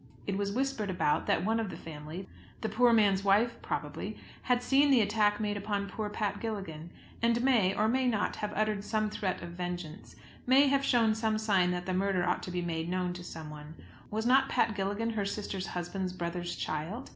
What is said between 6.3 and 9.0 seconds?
Gilligan, and may, or may not, have uttered